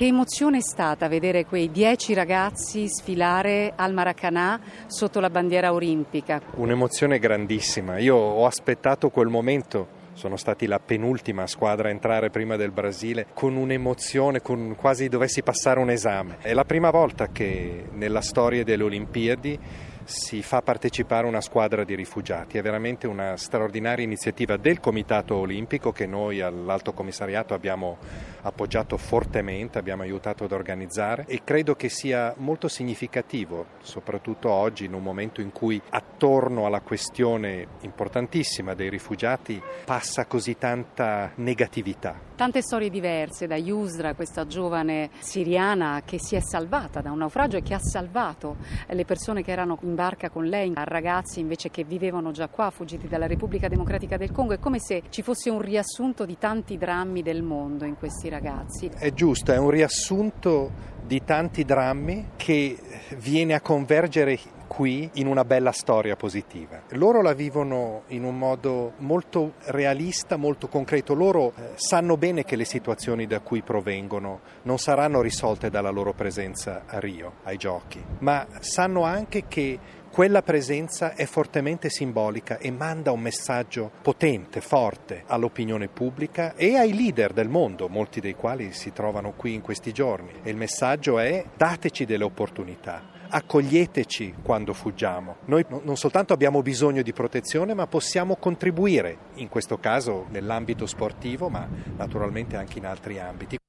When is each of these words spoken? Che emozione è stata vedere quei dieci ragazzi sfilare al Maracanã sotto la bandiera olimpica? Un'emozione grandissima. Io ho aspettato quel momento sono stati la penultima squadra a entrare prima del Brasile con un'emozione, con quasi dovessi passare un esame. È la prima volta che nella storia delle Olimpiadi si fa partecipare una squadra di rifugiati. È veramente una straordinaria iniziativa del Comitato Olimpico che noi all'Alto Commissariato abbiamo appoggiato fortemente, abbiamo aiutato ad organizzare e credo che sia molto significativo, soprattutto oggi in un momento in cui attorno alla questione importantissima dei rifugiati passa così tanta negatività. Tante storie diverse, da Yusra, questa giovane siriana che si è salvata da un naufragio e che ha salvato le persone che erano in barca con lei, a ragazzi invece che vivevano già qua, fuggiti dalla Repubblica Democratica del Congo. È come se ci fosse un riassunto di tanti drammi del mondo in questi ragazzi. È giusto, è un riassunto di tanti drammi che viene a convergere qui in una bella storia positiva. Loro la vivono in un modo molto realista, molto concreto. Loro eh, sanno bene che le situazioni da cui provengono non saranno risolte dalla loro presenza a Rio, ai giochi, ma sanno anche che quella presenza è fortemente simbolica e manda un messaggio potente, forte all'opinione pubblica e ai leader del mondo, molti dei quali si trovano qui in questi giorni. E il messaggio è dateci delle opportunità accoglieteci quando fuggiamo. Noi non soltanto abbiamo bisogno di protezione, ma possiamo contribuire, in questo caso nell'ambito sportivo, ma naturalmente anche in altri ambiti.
Che 0.00 0.06
emozione 0.06 0.56
è 0.56 0.62
stata 0.62 1.08
vedere 1.08 1.44
quei 1.44 1.70
dieci 1.70 2.14
ragazzi 2.14 2.88
sfilare 2.88 3.74
al 3.76 3.92
Maracanã 3.92 4.58
sotto 4.86 5.20
la 5.20 5.28
bandiera 5.28 5.74
olimpica? 5.74 6.40
Un'emozione 6.54 7.18
grandissima. 7.18 7.98
Io 7.98 8.16
ho 8.16 8.46
aspettato 8.46 9.10
quel 9.10 9.28
momento 9.28 9.98
sono 10.14 10.36
stati 10.36 10.64
la 10.66 10.78
penultima 10.78 11.46
squadra 11.46 11.88
a 11.88 11.90
entrare 11.90 12.30
prima 12.30 12.56
del 12.56 12.70
Brasile 12.70 13.26
con 13.34 13.56
un'emozione, 13.56 14.40
con 14.40 14.74
quasi 14.74 15.10
dovessi 15.10 15.42
passare 15.42 15.80
un 15.80 15.90
esame. 15.90 16.38
È 16.40 16.54
la 16.54 16.64
prima 16.64 16.88
volta 16.88 17.28
che 17.28 17.84
nella 17.92 18.22
storia 18.22 18.64
delle 18.64 18.84
Olimpiadi 18.84 19.58
si 20.10 20.42
fa 20.42 20.60
partecipare 20.60 21.26
una 21.26 21.40
squadra 21.40 21.84
di 21.84 21.94
rifugiati. 21.94 22.58
È 22.58 22.62
veramente 22.62 23.06
una 23.06 23.36
straordinaria 23.36 24.04
iniziativa 24.04 24.56
del 24.56 24.80
Comitato 24.80 25.36
Olimpico 25.36 25.92
che 25.92 26.06
noi 26.06 26.40
all'Alto 26.40 26.92
Commissariato 26.92 27.54
abbiamo 27.54 27.96
appoggiato 28.42 28.96
fortemente, 28.96 29.78
abbiamo 29.78 30.02
aiutato 30.02 30.44
ad 30.44 30.52
organizzare 30.52 31.24
e 31.28 31.42
credo 31.44 31.76
che 31.76 31.88
sia 31.88 32.34
molto 32.38 32.66
significativo, 32.66 33.66
soprattutto 33.82 34.50
oggi 34.50 34.84
in 34.84 34.94
un 34.94 35.02
momento 35.02 35.40
in 35.40 35.52
cui 35.52 35.80
attorno 35.90 36.66
alla 36.66 36.80
questione 36.80 37.66
importantissima 37.82 38.74
dei 38.74 38.90
rifugiati 38.90 39.62
passa 39.84 40.26
così 40.26 40.58
tanta 40.58 41.30
negatività. 41.36 42.18
Tante 42.34 42.62
storie 42.62 42.88
diverse, 42.88 43.46
da 43.46 43.56
Yusra, 43.56 44.14
questa 44.14 44.46
giovane 44.46 45.10
siriana 45.18 46.02
che 46.04 46.18
si 46.18 46.36
è 46.36 46.40
salvata 46.40 47.00
da 47.00 47.12
un 47.12 47.18
naufragio 47.18 47.58
e 47.58 47.62
che 47.62 47.74
ha 47.74 47.78
salvato 47.78 48.56
le 48.88 49.04
persone 49.04 49.42
che 49.42 49.52
erano 49.52 49.78
in 49.82 49.94
barca 50.00 50.30
con 50.30 50.46
lei, 50.46 50.72
a 50.76 50.84
ragazzi 50.84 51.40
invece 51.40 51.68
che 51.68 51.84
vivevano 51.84 52.30
già 52.30 52.48
qua, 52.48 52.70
fuggiti 52.70 53.06
dalla 53.06 53.26
Repubblica 53.26 53.68
Democratica 53.68 54.16
del 54.16 54.32
Congo. 54.32 54.54
È 54.54 54.58
come 54.58 54.80
se 54.80 55.02
ci 55.10 55.20
fosse 55.20 55.50
un 55.50 55.60
riassunto 55.60 56.24
di 56.24 56.38
tanti 56.38 56.78
drammi 56.78 57.20
del 57.20 57.42
mondo 57.42 57.84
in 57.84 57.96
questi 57.96 58.30
ragazzi. 58.30 58.90
È 58.96 59.12
giusto, 59.12 59.52
è 59.52 59.58
un 59.58 59.68
riassunto 59.68 60.70
di 61.04 61.22
tanti 61.22 61.66
drammi 61.66 62.30
che 62.36 62.78
viene 63.18 63.52
a 63.52 63.60
convergere 63.60 64.38
qui 64.70 65.10
in 65.14 65.26
una 65.26 65.44
bella 65.44 65.72
storia 65.72 66.14
positiva. 66.14 66.82
Loro 66.90 67.22
la 67.22 67.32
vivono 67.32 68.02
in 68.08 68.22
un 68.22 68.38
modo 68.38 68.92
molto 68.98 69.54
realista, 69.64 70.36
molto 70.36 70.68
concreto. 70.68 71.12
Loro 71.12 71.48
eh, 71.48 71.72
sanno 71.74 72.16
bene 72.16 72.44
che 72.44 72.54
le 72.54 72.64
situazioni 72.64 73.26
da 73.26 73.40
cui 73.40 73.62
provengono 73.62 74.38
non 74.62 74.78
saranno 74.78 75.20
risolte 75.22 75.70
dalla 75.70 75.90
loro 75.90 76.12
presenza 76.12 76.84
a 76.86 77.00
Rio, 77.00 77.32
ai 77.42 77.56
giochi, 77.56 78.00
ma 78.20 78.46
sanno 78.60 79.02
anche 79.02 79.46
che 79.48 79.78
quella 80.10 80.42
presenza 80.42 81.14
è 81.14 81.24
fortemente 81.24 81.88
simbolica 81.88 82.58
e 82.58 82.72
manda 82.72 83.12
un 83.12 83.20
messaggio 83.20 83.90
potente, 84.02 84.60
forte 84.60 85.22
all'opinione 85.26 85.86
pubblica 85.86 86.54
e 86.56 86.76
ai 86.76 86.92
leader 86.94 87.32
del 87.32 87.48
mondo, 87.48 87.88
molti 87.88 88.20
dei 88.20 88.34
quali 88.34 88.72
si 88.72 88.92
trovano 88.92 89.32
qui 89.36 89.54
in 89.54 89.60
questi 89.60 89.92
giorni. 89.92 90.32
E 90.42 90.50
il 90.50 90.56
messaggio 90.56 91.18
è 91.20 91.44
dateci 91.56 92.04
delle 92.04 92.24
opportunità 92.24 93.18
accoglieteci 93.32 94.34
quando 94.42 94.72
fuggiamo. 94.72 95.36
Noi 95.44 95.64
non 95.68 95.96
soltanto 95.96 96.32
abbiamo 96.32 96.62
bisogno 96.62 97.02
di 97.02 97.12
protezione, 97.12 97.74
ma 97.74 97.86
possiamo 97.86 98.34
contribuire, 98.34 99.16
in 99.34 99.48
questo 99.48 99.78
caso 99.78 100.26
nell'ambito 100.30 100.84
sportivo, 100.84 101.48
ma 101.48 101.64
naturalmente 101.96 102.56
anche 102.56 102.78
in 102.78 102.86
altri 102.86 103.20
ambiti. 103.20 103.60